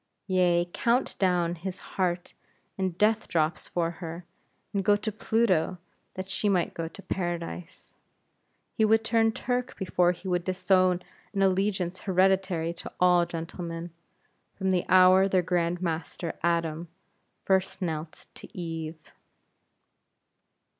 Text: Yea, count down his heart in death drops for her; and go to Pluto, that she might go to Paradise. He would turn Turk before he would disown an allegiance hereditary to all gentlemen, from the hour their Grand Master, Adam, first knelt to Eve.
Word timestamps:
Yea, 0.25 0.67
count 0.73 1.15
down 1.19 1.53
his 1.53 1.77
heart 1.93 2.33
in 2.75 2.89
death 2.93 3.27
drops 3.27 3.67
for 3.67 3.91
her; 3.91 4.25
and 4.73 4.83
go 4.83 4.95
to 4.95 5.11
Pluto, 5.11 5.77
that 6.15 6.27
she 6.27 6.49
might 6.49 6.73
go 6.73 6.87
to 6.87 7.03
Paradise. 7.03 7.93
He 8.73 8.83
would 8.83 9.03
turn 9.03 9.31
Turk 9.31 9.77
before 9.77 10.11
he 10.11 10.27
would 10.27 10.43
disown 10.43 11.03
an 11.35 11.43
allegiance 11.43 11.99
hereditary 11.99 12.73
to 12.73 12.91
all 12.99 13.27
gentlemen, 13.27 13.91
from 14.55 14.71
the 14.71 14.85
hour 14.89 15.27
their 15.27 15.43
Grand 15.43 15.83
Master, 15.83 16.33
Adam, 16.41 16.87
first 17.45 17.79
knelt 17.79 18.25
to 18.33 18.57
Eve. 18.57 18.97